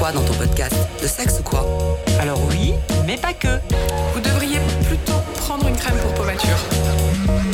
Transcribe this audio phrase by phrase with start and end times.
[0.00, 1.62] quoi dans ton podcast De sexe ou quoi
[2.20, 2.72] Alors oui,
[3.06, 3.60] mais pas que.
[4.14, 6.56] Vous devriez plutôt prendre une crème pour peau mature.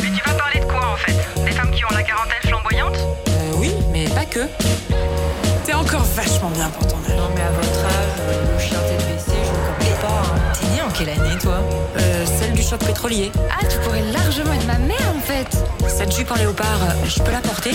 [0.00, 1.16] Mais tu vas parler de quoi en fait?
[1.44, 2.96] Des femmes qui ont la quarantaine flamboyante?
[3.28, 4.46] Euh, oui, mais pas que.
[5.64, 7.16] T'es encore vachement bien pour ton âge.
[7.16, 10.08] Non mais à votre âge, le chien tête baissée, je ne connais pas.
[10.08, 10.52] hein.
[10.60, 11.45] T'es né en quelle année toi?
[12.66, 13.30] Choc pétrolier.
[13.50, 15.46] Ah, tu pourrais largement être ma mère en fait.
[15.88, 17.70] Cette jupe en léopard, euh, je peux la porter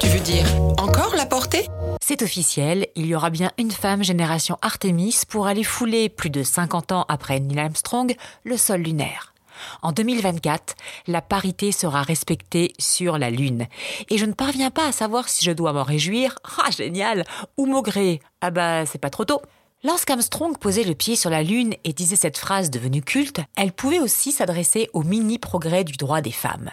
[0.00, 0.46] Tu veux dire
[0.78, 1.68] encore la porter
[2.00, 6.42] C'est officiel, il y aura bien une femme génération Artemis pour aller fouler plus de
[6.42, 9.34] 50 ans après Neil Armstrong le sol lunaire.
[9.82, 10.74] En 2024,
[11.08, 13.66] la parité sera respectée sur la Lune.
[14.08, 17.24] Et je ne parviens pas à savoir si je dois m'en réjouir, ah génial,
[17.56, 19.40] ou maugrer, ah bah c'est pas trop tôt.
[19.86, 24.00] Lorsqu'Armstrong posait le pied sur la Lune et disait cette phrase devenue culte, elle pouvait
[24.00, 26.72] aussi s'adresser au mini progrès du droit des femmes.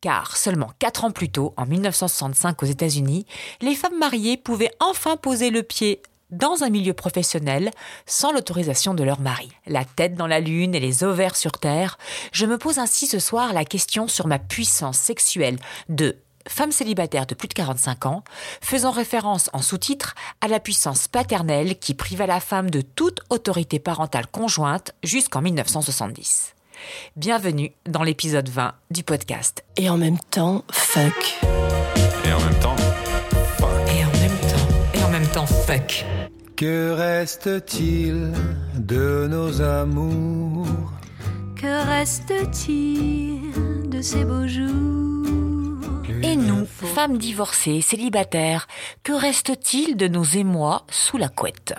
[0.00, 3.26] Car seulement quatre ans plus tôt, en 1965 aux États-Unis,
[3.60, 7.70] les femmes mariées pouvaient enfin poser le pied dans un milieu professionnel
[8.06, 9.50] sans l'autorisation de leur mari.
[9.68, 11.96] La tête dans la lune et les ovaires sur terre,
[12.32, 16.16] je me pose ainsi ce soir la question sur ma puissance sexuelle de
[16.48, 18.24] femme célibataire de plus de 45 ans,
[18.60, 23.78] faisant référence en sous-titre à la puissance paternelle qui priva la femme de toute autorité
[23.78, 26.54] parentale conjointe jusqu'en 1970.
[27.16, 29.64] Bienvenue dans l'épisode 20 du podcast.
[29.76, 31.38] Et en même temps, fuck.
[32.24, 32.76] Et en même temps,
[33.88, 36.04] Et en même temps, et en même temps, fuck.
[36.56, 38.32] Que reste-t-il
[38.74, 40.66] de nos amours?
[41.56, 45.17] Que reste-t-il de ces beaux jours?
[46.08, 48.66] Et nous, femmes divorcées, célibataires,
[49.02, 51.74] que reste-t-il de nos émois sous la couette?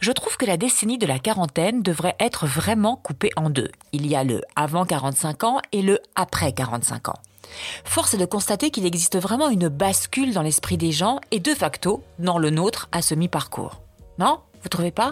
[0.00, 3.70] Je trouve que la décennie de la quarantaine devrait être vraiment coupée en deux.
[3.92, 7.18] Il y a le avant 45 ans et le après 45 ans.
[7.84, 11.54] Force est de constater qu'il existe vraiment une bascule dans l'esprit des gens et de
[11.54, 13.80] facto dans le nôtre à ce mi-parcours.
[14.18, 14.40] Non?
[14.62, 15.10] Vous trouvez pas?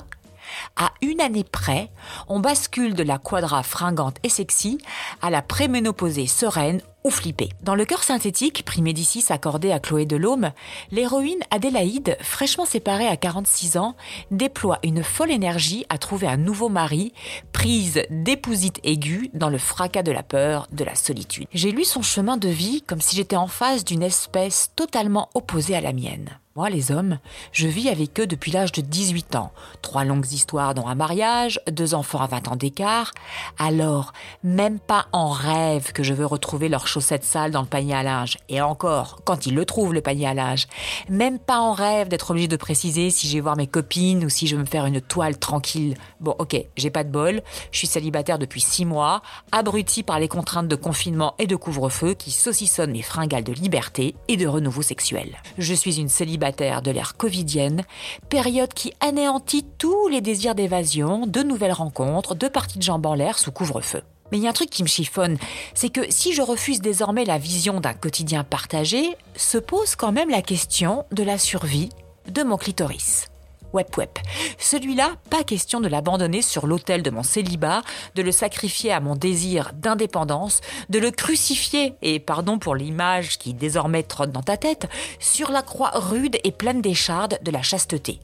[0.77, 1.91] À une année près,
[2.29, 4.79] on bascule de la quadra fringante et sexy
[5.23, 7.51] à la préménopausée sereine ou flippée.
[7.63, 10.52] Dans le cœur synthétique, prix Médicis accordé à Chloé Delhomme,
[10.90, 13.96] l'héroïne Adélaïde, fraîchement séparée à 46 ans,
[14.30, 17.12] déploie une folle énergie à trouver un nouveau mari,
[17.52, 21.46] prise d'épousite aiguë dans le fracas de la peur, de la solitude.
[21.52, 25.77] J'ai lu son chemin de vie comme si j'étais en face d'une espèce totalement opposée
[25.77, 26.39] à la mienne.
[26.55, 27.18] Moi, les hommes,
[27.52, 29.52] je vis avec eux depuis l'âge de 18 ans.
[29.80, 33.12] Trois longues histoires dont un mariage, deux enfants à 20 ans d'écart.
[33.58, 34.12] Alors,
[34.45, 38.03] même pas en rêve que je veux retrouver leurs chaussettes sales dans le panier à
[38.03, 38.39] linge.
[38.48, 40.67] Et encore, quand ils le trouvent, le panier à linge.
[41.08, 44.29] Même pas en rêve d'être obligé de préciser si je vais voir mes copines ou
[44.29, 45.97] si je veux me faire une toile tranquille.
[46.20, 47.42] Bon, ok, j'ai pas de bol.
[47.70, 49.23] Je suis célibataire depuis six mois,
[49.53, 54.14] abruti par les contraintes de confinement et de couvre-feu qui saucissonnent mes fringales de liberté
[54.29, 55.36] et de renouveau sexuel.
[55.59, 57.83] Je suis une célibataire de l'ère covidienne,
[58.29, 63.14] période qui anéantit tous les désirs d'évasion, de nouvelles rencontres, de parties de jambes en
[63.14, 64.03] l'air sous couvre-feu.
[64.32, 65.36] Mais il y a un truc qui me chiffonne,
[65.74, 70.30] c'est que si je refuse désormais la vision d'un quotidien partagé, se pose quand même
[70.30, 71.90] la question de la survie
[72.28, 73.26] de mon clitoris.
[73.74, 74.18] Wep wep.
[74.58, 77.82] Celui-là, pas question de l'abandonner sur l'autel de mon célibat,
[78.14, 83.52] de le sacrifier à mon désir d'indépendance, de le crucifier, et pardon pour l'image qui
[83.52, 84.88] désormais trotte dans ta tête,
[85.20, 88.20] sur la croix rude et pleine d'échardes de la chasteté.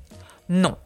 [0.49, 0.77] Non,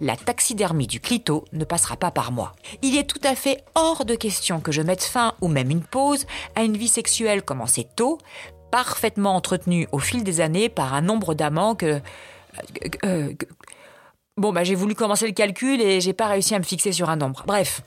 [0.00, 2.54] la taxidermie du clito ne passera pas par moi.
[2.82, 5.82] Il est tout à fait hors de question que je mette fin, ou même une
[5.82, 8.18] pause, à une vie sexuelle commencée tôt,
[8.70, 12.00] parfaitement entretenue au fil des années par un nombre d'amants que...
[14.38, 17.10] Bon, bah, j'ai voulu commencer le calcul et j'ai pas réussi à me fixer sur
[17.10, 17.44] un nombre.
[17.46, 17.82] Bref.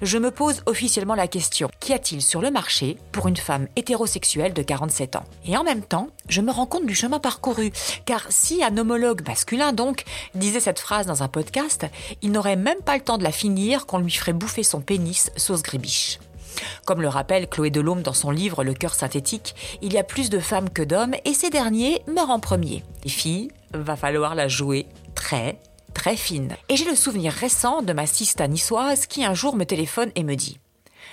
[0.00, 4.52] Je me pose officiellement la question qu'y a-t-il sur le marché pour une femme hétérosexuelle
[4.52, 5.24] de 47 ans?
[5.46, 7.72] Et en même temps, je me rends compte du chemin parcouru.
[8.04, 11.86] Car si un homologue masculin, donc, disait cette phrase dans un podcast,
[12.22, 15.30] il n'aurait même pas le temps de la finir qu'on lui ferait bouffer son pénis
[15.36, 16.18] sauce grébiche.
[16.84, 20.30] Comme le rappelle Chloé Delhomme dans son livre Le cœur synthétique, il y a plus
[20.30, 22.82] de femmes que d'hommes et ces derniers meurent en premier.
[23.04, 25.58] Les filles, va falloir la jouer très,
[26.68, 30.24] Et j'ai le souvenir récent de ma sista niçoise qui un jour me téléphone et
[30.24, 30.58] me dit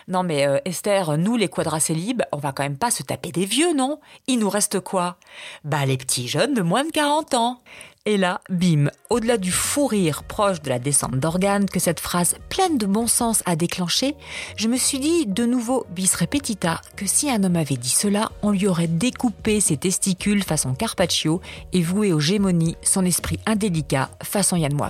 [0.08, 3.46] non mais euh, Esther, nous les quadracélibes, on va quand même pas se taper des
[3.46, 4.00] vieux, non?
[4.26, 5.18] Il nous reste quoi?
[5.64, 7.62] Bah les petits jeunes de moins de 40 ans.
[8.10, 12.38] Et là, bim, au-delà du fou rire proche de la descente d'organes que cette phrase
[12.50, 14.16] pleine de bon sens a déclenché,
[14.56, 18.32] je me suis dit de nouveau bis repetita que si un homme avait dit cela,
[18.42, 21.40] on lui aurait découpé ses testicules façon Carpaccio
[21.72, 24.90] et voué aux gémonies son esprit indélicat façon Yann Moix.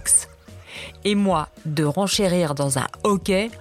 [1.04, 3.52] Et moi, de renchérir dans un hockey,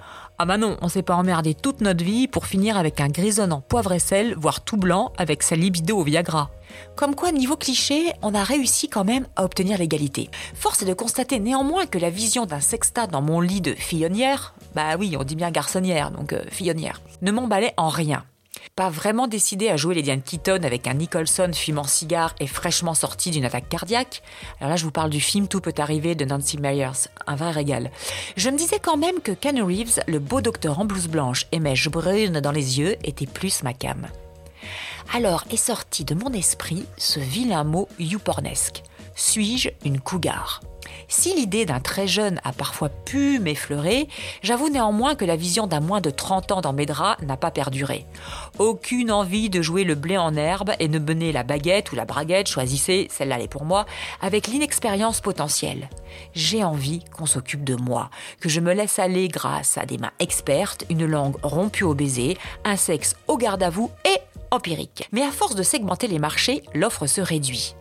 [0.41, 3.59] Ah bah non, on s'est pas emmerdé toute notre vie pour finir avec un grisonnant
[3.59, 6.49] poivre et sel, voire tout blanc, avec sa libido au Viagra.
[6.95, 10.29] Comme quoi, niveau cliché, on a réussi quand même à obtenir l'égalité.
[10.53, 14.55] Force est de constater néanmoins que la vision d'un sextat dans mon lit de fillonnière,
[14.75, 18.23] bah oui, on dit bien garçonnière, donc euh, fillonnière, ne m'emballait en rien.
[18.79, 22.93] Pas vraiment décidé à jouer les Diane Keaton avec un Nicholson fumant cigare et fraîchement
[22.93, 24.23] sorti d'une attaque cardiaque.
[24.61, 27.51] Alors là, je vous parle du film Tout peut arriver de Nancy Meyers, un vrai
[27.51, 27.91] régal.
[28.37, 31.59] Je me disais quand même que Ken Reeves, le beau docteur en blouse blanche et
[31.59, 34.07] mèche brune dans les yeux, était plus ma cam.
[35.13, 38.83] Alors est sorti de mon esprit ce vilain mot youpornesque.
[39.19, 40.61] Suis-je une cougar?
[41.09, 44.07] Si l'idée d'un très jeune a parfois pu m'effleurer,
[44.41, 47.51] j'avoue néanmoins que la vision d'un moins de 30 ans dans mes draps n'a pas
[47.51, 48.05] perduré.
[48.59, 52.05] Aucune envie de jouer le blé en herbe et de mener la baguette ou la
[52.05, 53.85] braguette, choisissez, celle-là est pour moi,
[54.21, 55.89] avec l'inexpérience potentielle.
[56.33, 60.13] J'ai envie qu'on s'occupe de moi, que je me laisse aller grâce à des mains
[60.19, 64.17] expertes, une langue rompue au baiser, un sexe au garde à vous et
[64.51, 65.07] empirique.
[65.11, 67.75] Mais à force de segmenter les marchés, l'offre se réduit.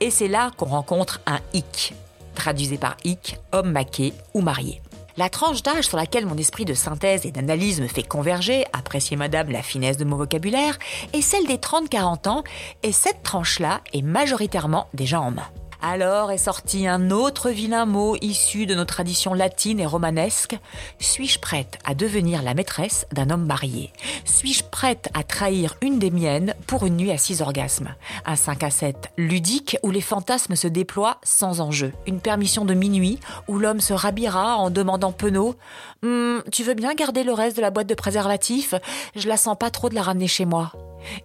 [0.00, 1.94] Et c'est là qu'on rencontre un hic,
[2.34, 4.82] traduisé par hic, homme maqué ou marié.
[5.18, 9.16] La tranche d'âge sur laquelle mon esprit de synthèse et d'analyse me fait converger, appréciez
[9.16, 10.78] madame la finesse de mon vocabulaire,
[11.12, 12.44] est celle des 30-40 ans,
[12.82, 15.48] et cette tranche-là est majoritairement déjà en main.
[15.84, 20.56] Alors est sorti un autre vilain mot issu de nos traditions latines et romanesques.
[21.00, 23.92] Suis-je prête à devenir la maîtresse d'un homme marié?
[24.24, 27.96] Suis-je prête à trahir une des miennes pour une nuit à six orgasmes?
[28.24, 31.92] Un 5 à 7 ludique où les fantasmes se déploient sans enjeu.
[32.06, 33.18] Une permission de minuit
[33.48, 35.56] où l'homme se rhabillera en demandant penaud
[36.04, 38.76] hum, Tu veux bien garder le reste de la boîte de préservatifs?
[39.16, 40.70] Je la sens pas trop de la ramener chez moi.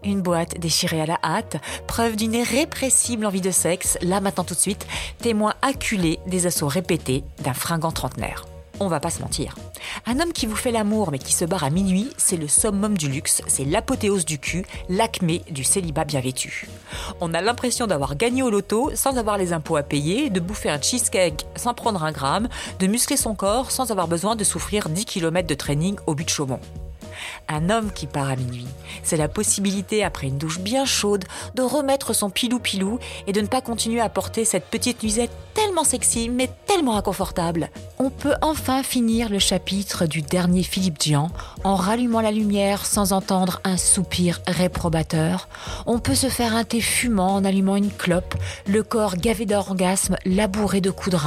[0.04, 1.58] Une boîte déchirée à la hâte,
[1.88, 4.88] preuve d'une irrépressible envie de sexe, là maintenant tout de suite,
[5.20, 8.46] témoin acculé des assauts répétés d'un fringant trentenaire.
[8.80, 9.56] On va pas se mentir.
[10.06, 12.96] Un homme qui vous fait l'amour mais qui se barre à minuit, c'est le summum
[12.96, 16.68] du luxe, c'est l'apothéose du cul, l'acmé du célibat bien vêtu.
[17.20, 20.70] On a l'impression d'avoir gagné au loto sans avoir les impôts à payer, de bouffer
[20.70, 22.50] un cheesecake sans prendre un gramme,
[22.80, 26.26] de muscler son corps sans avoir besoin de souffrir 10 km de training au but
[26.26, 26.60] de Chaumont.
[27.48, 28.68] Un homme qui part à minuit,
[29.04, 31.26] c'est la possibilité, après une douche bien chaude,
[31.56, 35.84] de remettre son pilou-pilou et de ne pas continuer à porter cette petite nuisette tellement
[35.84, 37.70] sexy mais tellement inconfortable.
[38.00, 41.32] On peut enfin finir le chapitre du dernier Philippe Dian
[41.64, 45.48] en rallumant la lumière sans entendre un soupir réprobateur.
[45.86, 48.36] On peut se faire un thé fumant en allumant une clope,
[48.68, 51.18] le corps gavé d'orgasme, labouré de coups de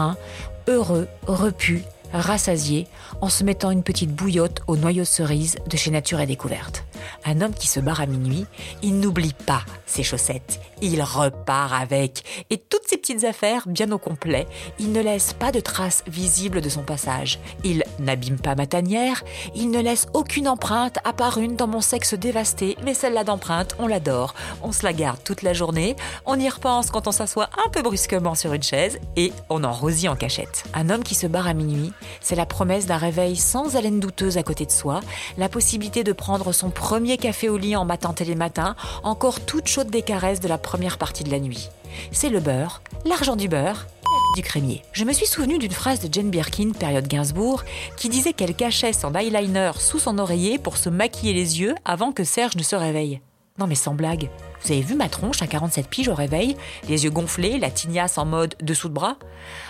[0.69, 2.87] heureux, repu, rassasié,
[3.21, 6.85] en se mettant une petite bouillotte au noyau de cerise de chez Nature et Découverte.
[7.25, 8.47] Un homme qui se barre à minuit,
[8.83, 13.99] il n'oublie pas ses chaussettes, il repart avec, et toutes ses petites affaires bien au
[13.99, 14.47] complet,
[14.79, 17.41] il ne laisse pas de traces visibles de son passage.
[17.65, 19.25] Il n'abîme pas ma tanière,
[19.55, 23.75] il ne laisse aucune empreinte, à part une dans mon sexe dévasté, mais celle-là d'empreinte,
[23.79, 25.97] on l'adore, on se la garde toute la journée,
[26.27, 29.73] on y repense quand on s'assoit un peu brusquement sur une chaise, et on en
[29.73, 30.65] rosit en cachette.
[30.75, 34.39] Un homme qui se barre à minuit, c'est la promesse d'un réveil sans haleine douteuse
[34.39, 35.01] à côté de soi,
[35.39, 39.91] la possibilité de prendre son premier café au lit en matin matins, encore toute chaude
[39.91, 41.69] des caresses de la première partie de la nuit.
[42.11, 43.87] C'est le beurre, l'argent du beurre,
[44.35, 44.83] du crémier.
[44.93, 47.63] Je me suis souvenu d'une phrase de Jane Birkin, période Gainsbourg,
[47.97, 52.13] qui disait qu'elle cachait son eyeliner sous son oreiller pour se maquiller les yeux avant
[52.13, 53.21] que Serge ne se réveille.
[53.59, 54.29] Non mais sans blague.
[54.63, 56.57] Vous avez vu ma tronche à 47 piges au réveil?
[56.89, 59.17] Les yeux gonflés, la tignasse en mode dessous de bras?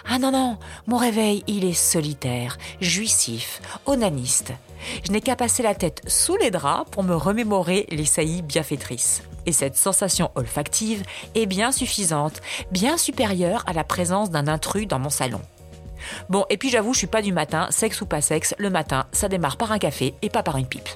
[0.08, 4.52] Ah non, non, mon réveil, il est solitaire, jouissif, onaniste.
[5.04, 9.22] Je n'ai qu'à passer la tête sous les draps pour me remémorer les saillies bienfaitrices.
[9.46, 11.02] Et cette sensation olfactive
[11.34, 12.40] est bien suffisante,
[12.72, 15.40] bien supérieure à la présence d'un intrus dans mon salon.
[16.28, 19.06] Bon, et puis j'avoue, je suis pas du matin, sexe ou pas sexe, le matin,
[19.12, 20.88] ça démarre par un café et pas par une pipe.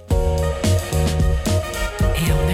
[2.17, 2.54] Et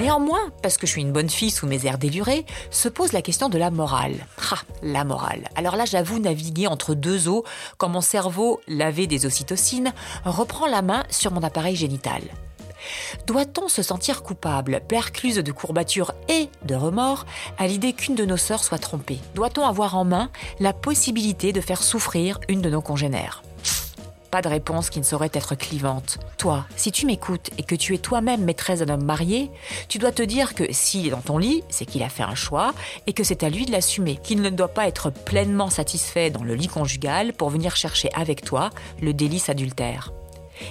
[0.00, 3.22] Néanmoins, parce que je suis une bonne fille sous mes airs délurés, se pose la
[3.22, 4.26] question de la morale.
[4.50, 5.48] Ah, la morale.
[5.54, 7.44] Alors là, j'avoue naviguer entre deux eaux
[7.78, 9.92] quand mon cerveau, lavé des ocytocines,
[10.24, 12.22] reprend la main sur mon appareil génital.
[13.28, 17.24] Doit-on se sentir coupable, percluse de courbatures et de remords,
[17.56, 19.20] à l'idée qu'une de nos sœurs soit trompée?
[19.36, 23.42] Doit-on avoir en main la possibilité de faire souffrir une de nos congénères?
[24.42, 26.18] De réponse qui ne saurait être clivante.
[26.38, 29.50] Toi, si tu m'écoutes et que tu es toi-même maîtresse d'un homme marié,
[29.88, 32.34] tu dois te dire que s'il est dans ton lit, c'est qu'il a fait un
[32.34, 32.74] choix
[33.06, 36.44] et que c'est à lui de l'assumer, qu'il ne doit pas être pleinement satisfait dans
[36.44, 40.12] le lit conjugal pour venir chercher avec toi le délice adultère.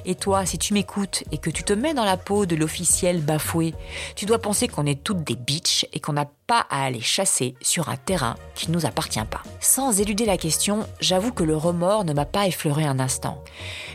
[0.05, 3.21] Et toi, si tu m'écoutes et que tu te mets dans la peau de l'officiel
[3.21, 3.73] bafoué,
[4.15, 7.55] tu dois penser qu'on est toutes des bitches et qu'on n'a pas à aller chasser
[7.61, 9.43] sur un terrain qui ne nous appartient pas.
[9.59, 13.43] Sans éluder la question, j'avoue que le remords ne m'a pas effleuré un instant.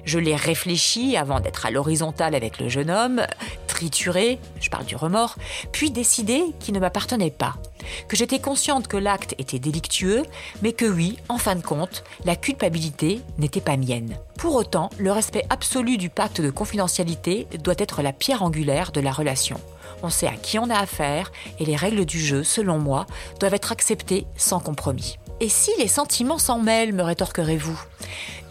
[0.05, 3.27] Je l'ai réfléchi avant d'être à l'horizontale avec le jeune homme,
[3.81, 5.37] je parle du remords,
[5.73, 7.55] puis décidé qu'il ne m'appartenait pas.
[8.09, 10.25] Que j'étais consciente que l'acte était délictueux,
[10.63, 14.17] mais que oui, en fin de compte, la culpabilité n'était pas mienne.
[14.37, 19.01] Pour autant, le respect absolu du pacte de confidentialité doit être la pierre angulaire de
[19.01, 19.61] la relation.
[20.03, 23.07] On sait à qui on a affaire et les règles du jeu, selon moi,
[23.41, 25.19] doivent être acceptées sans compromis.
[25.41, 27.81] Et si les sentiments s'en mêlent, me rétorquerez-vous?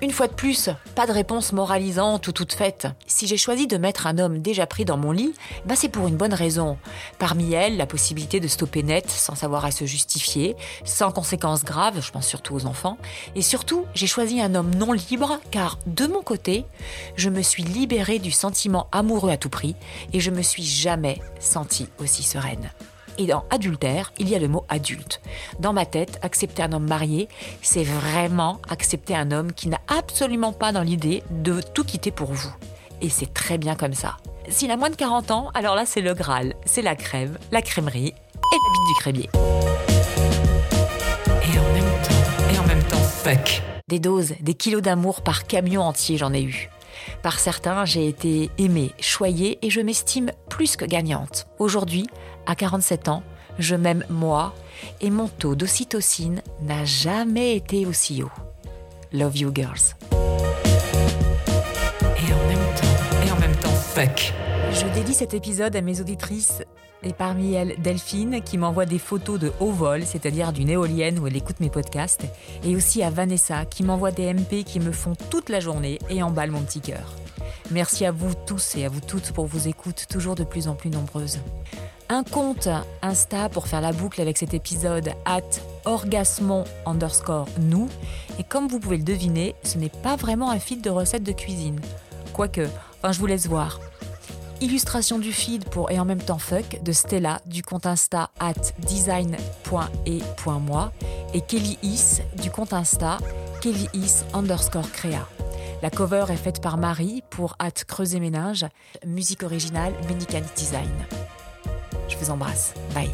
[0.01, 2.87] Une fois de plus, pas de réponse moralisante ou toute faite.
[3.07, 5.33] Si j'ai choisi de mettre un homme déjà pris dans mon lit,
[5.65, 6.77] bah c'est pour une bonne raison.
[7.19, 11.99] Parmi elles, la possibilité de stopper net sans savoir à se justifier, sans conséquences graves,
[11.99, 12.97] je pense surtout aux enfants.
[13.35, 16.63] Et surtout, j'ai choisi un homme non libre car, de mon côté,
[17.15, 19.75] je me suis libérée du sentiment amoureux à tout prix
[20.13, 22.69] et je me suis jamais sentie aussi sereine.
[23.17, 25.21] Et dans adultère, il y a le mot adulte.
[25.59, 27.27] Dans ma tête, accepter un homme marié,
[27.61, 32.31] c'est vraiment accepter un homme qui n'a absolument pas dans l'idée de tout quitter pour
[32.31, 32.53] vous.
[33.01, 34.17] Et c'est très bien comme ça.
[34.49, 37.61] S'il a moins de 40 ans, alors là c'est le Graal, c'est la crème, la
[37.61, 39.29] crèmerie et la bite du crémier.
[41.43, 43.61] Et en même temps, et en même temps, fuck.
[43.87, 46.69] Des doses, des kilos d'amour par camion entier j'en ai eu.
[47.21, 51.47] Par certains, j'ai été aimée, choyée et je m'estime plus que gagnante.
[51.59, 52.07] Aujourd'hui,
[52.47, 53.23] à 47 ans,
[53.59, 54.55] je m'aime moi
[55.01, 58.31] et mon taux d'ocytocine n'a jamais été aussi haut.
[59.13, 59.95] Love you girls.
[62.01, 64.33] Et en même temps, et en même temps, fuck.
[64.71, 66.63] Je dédie cet épisode à mes auditrices
[67.03, 71.27] et parmi elles Delphine qui m'envoie des photos de haut vol, c'est-à-dire d'une éolienne où
[71.27, 72.25] elle écoute mes podcasts,
[72.63, 76.23] et aussi à Vanessa qui m'envoie des MP qui me font toute la journée et
[76.23, 77.13] emballent mon petit cœur.
[77.71, 80.75] Merci à vous tous et à vous toutes pour vos écoutes toujours de plus en
[80.75, 81.39] plus nombreuses.
[82.09, 82.69] Un compte
[83.01, 85.41] Insta pour faire la boucle avec cet épisode, at
[85.83, 87.89] orgasmon underscore nous.
[88.39, 91.33] Et comme vous pouvez le deviner, ce n'est pas vraiment un feed de recettes de
[91.33, 91.81] cuisine.
[92.31, 92.65] Quoique,
[92.97, 93.81] enfin je vous laisse voir.
[94.61, 98.53] Illustration du feed pour Et en même temps fuck de Stella du compte Insta at
[98.79, 99.41] design.e.moi
[101.33, 103.17] et Kelly Is du compte Insta
[103.59, 105.27] Kelly Is underscore créa.
[105.81, 108.65] La cover est faite par Marie pour at Creuser Ménage,
[109.05, 110.89] musique originale Ménicanic Design.
[112.07, 112.73] Je vous embrasse.
[112.93, 113.11] Bye.